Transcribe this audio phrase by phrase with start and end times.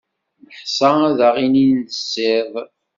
[0.45, 2.51] Neḥṣa ad aɣ-inin d isiḍ.